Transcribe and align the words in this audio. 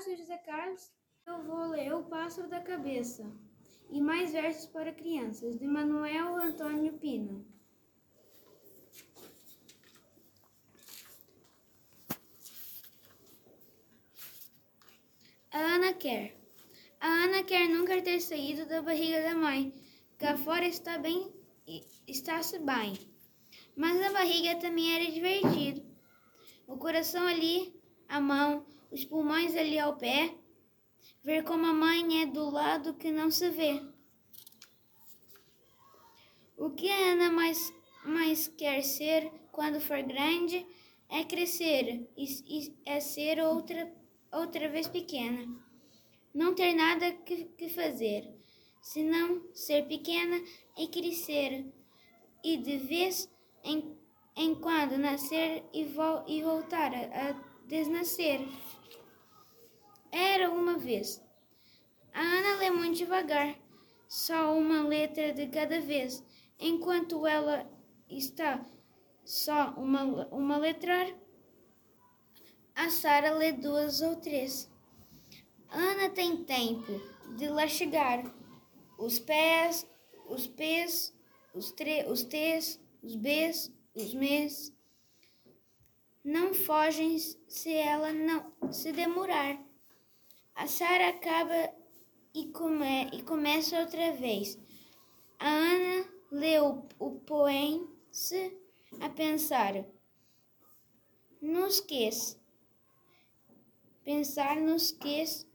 sou 0.00 0.16
José 0.16 0.38
Carlos. 0.38 0.90
Eu 1.26 1.42
vou 1.42 1.68
ler 1.68 1.92
O 1.92 2.04
Pássaro 2.04 2.48
da 2.48 2.60
Cabeça 2.60 3.30
e 3.90 4.00
mais 4.00 4.32
versos 4.32 4.64
para 4.66 4.94
crianças, 4.94 5.58
de 5.58 5.66
Manuel 5.66 6.36
Antônio 6.36 6.94
Pina. 6.94 7.44
A 15.52 15.58
Ana 15.58 15.92
quer. 15.92 16.34
A 16.98 17.06
Ana 17.06 17.42
quer 17.44 17.68
nunca 17.68 18.00
ter 18.00 18.20
saído 18.20 18.64
da 18.66 18.80
barriga 18.80 19.22
da 19.22 19.34
mãe. 19.34 19.74
Cá 20.18 20.34
fora 20.38 20.66
está 20.66 20.96
bem, 20.96 21.30
está-se 22.06 22.58
bem. 22.60 22.94
Mas 23.76 24.00
a 24.00 24.12
barriga 24.12 24.58
também 24.60 24.94
era 24.94 25.12
divertido. 25.12 25.82
O 26.66 26.78
coração 26.78 27.26
ali, 27.26 27.78
a 28.08 28.20
mão, 28.20 28.64
os 28.90 29.04
pulmões 29.04 29.54
ali 29.54 29.78
ao 29.78 29.96
pé, 29.96 30.34
ver 31.22 31.44
como 31.44 31.66
a 31.66 31.72
mãe 31.72 32.22
é 32.22 32.26
do 32.26 32.50
lado 32.50 32.94
que 32.94 33.10
não 33.10 33.30
se 33.30 33.48
vê. 33.50 33.80
O 36.56 36.70
que 36.70 36.90
a 36.90 37.12
Ana 37.12 37.30
mais, 37.30 37.72
mais 38.04 38.48
quer 38.48 38.82
ser 38.82 39.30
quando 39.52 39.80
for 39.80 40.02
grande 40.02 40.66
é 41.08 41.24
crescer 41.24 42.08
e, 42.16 42.24
e 42.46 42.76
é 42.84 43.00
ser 43.00 43.40
outra, 43.40 43.92
outra 44.32 44.68
vez 44.68 44.86
pequena. 44.88 45.46
Não 46.34 46.54
ter 46.54 46.74
nada 46.74 47.12
que, 47.12 47.44
que 47.56 47.68
fazer, 47.68 48.28
senão 48.80 49.42
ser 49.54 49.86
pequena 49.88 50.40
e 50.78 50.86
crescer, 50.88 51.66
e 52.44 52.56
de 52.56 52.78
vez 52.78 53.28
em, 53.64 53.96
em 54.36 54.54
quando 54.54 54.96
nascer 54.96 55.64
e, 55.72 55.82
e 56.28 56.42
voltar 56.42 56.92
a, 56.94 57.30
a 57.30 57.49
desnascer. 57.70 58.40
Era 60.10 60.50
uma 60.50 60.76
vez. 60.76 61.22
A 62.12 62.20
Ana 62.20 62.56
lê 62.58 62.68
muito 62.68 62.98
devagar, 62.98 63.56
só 64.08 64.58
uma 64.58 64.82
letra 64.82 65.32
de 65.32 65.46
cada 65.46 65.80
vez. 65.80 66.22
Enquanto 66.58 67.24
ela 67.24 67.70
está 68.08 68.60
só 69.24 69.72
uma, 69.76 70.02
uma 70.32 70.56
letrar, 70.56 71.14
a 72.74 72.90
Sara 72.90 73.34
lê 73.34 73.52
duas 73.52 74.02
ou 74.02 74.16
três. 74.16 74.68
Ana 75.68 76.10
tem 76.10 76.42
tempo 76.42 77.00
de 77.36 77.48
lá 77.48 77.68
chegar. 77.68 78.24
Os 78.98 79.20
pés, 79.20 79.86
os 80.28 80.48
pés, 80.48 81.14
os, 81.54 81.70
tre, 81.70 82.04
os 82.08 82.24
T's, 82.24 82.80
os 83.00 83.14
B's, 83.14 83.72
os 83.94 84.12
M's. 84.12 84.72
Não 86.22 86.52
fogem 86.52 87.18
se 87.18 87.72
ela 87.72 88.12
não 88.12 88.52
se 88.72 88.92
demorar. 88.92 89.58
A 90.54 90.66
Sara 90.66 91.08
acaba 91.08 91.72
e, 92.34 92.48
come, 92.48 93.08
e 93.12 93.22
começa 93.22 93.80
outra 93.80 94.12
vez. 94.12 94.58
A 95.38 95.48
Ana 95.48 96.08
leu 96.30 96.86
o 96.98 97.12
poema-se 97.20 98.56
a 99.00 99.08
pensar 99.08 99.84
nos 101.40 101.80
quês. 101.80 102.38
Pensar 104.04 104.56
nos 104.56 104.90
quês, 104.90 105.46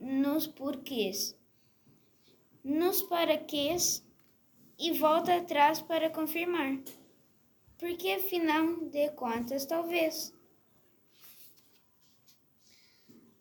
nos 0.00 0.46
porquês, 0.46 1.36
nos 2.64 3.02
paraquês 3.02 4.04
e 4.78 4.92
volta 4.92 5.36
atrás 5.36 5.80
para 5.80 6.10
confirmar. 6.10 6.78
Porque 7.80 8.12
afinal 8.12 8.76
de 8.90 9.08
contas, 9.12 9.64
talvez. 9.64 10.34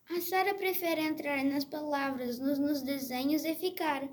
A 0.10 0.22
Sara 0.22 0.56
prefere 0.56 1.02
entrar 1.02 1.44
nas 1.44 1.66
palavras, 1.66 2.40
nos, 2.40 2.58
nos 2.58 2.82
desenhos 2.82 3.44
e 3.44 3.54
ficar. 3.54 4.10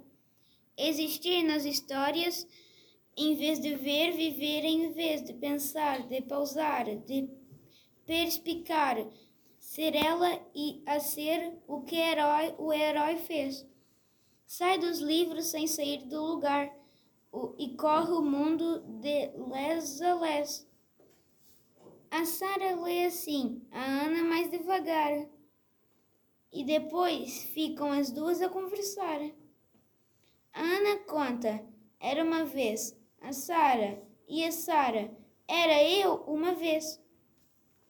Existir 0.77 1.45
nas 1.45 1.65
histórias, 1.65 2.45
em 3.17 3.37
vez 3.37 3.61
de 3.61 3.77
ver, 3.77 4.13
viver 4.13 4.65
em 4.65 4.93
vez 4.93 5.25
de 5.25 5.33
pensar, 5.33 6.09
de 6.09 6.21
pausar, 6.23 6.85
de 6.85 7.31
perspicar, 8.05 8.97
ser 9.61 9.95
ela 9.95 10.45
e 10.53 10.83
a 10.87 10.99
ser 10.99 11.57
o 11.69 11.83
que 11.83 11.95
herói, 11.95 12.53
o 12.59 12.73
herói 12.73 13.17
fez. 13.17 13.65
Sai 14.45 14.77
dos 14.77 14.99
livros 14.99 15.47
sem 15.47 15.69
sair 15.69 16.05
do 16.05 16.21
lugar 16.21 16.86
e 17.59 17.77
corre 17.77 18.13
o 18.13 18.23
mundo 18.23 18.81
de 19.01 19.31
les 19.49 20.01
a 20.01 20.15
les. 20.15 20.67
A 22.11 22.25
Sara 22.25 22.75
lê 22.77 23.05
assim, 23.07 23.63
a 23.71 23.85
Ana 24.07 24.23
mais 24.23 24.51
devagar 24.51 25.27
e 26.53 26.65
depois 26.65 27.43
ficam 27.53 27.93
as 27.93 28.11
duas 28.11 28.41
a 28.41 28.49
conversar. 28.49 29.21
A 30.53 30.63
Ana 30.63 30.97
conta: 31.01 31.63
era 32.01 32.25
uma 32.25 32.45
vez 32.45 32.97
a 33.21 33.33
Sara 33.33 34.03
e 34.29 34.45
a 34.45 34.51
Sara 34.53 35.11
era 35.47 35.83
eu 35.83 36.15
uma 36.27 36.55
vez. 36.55 36.99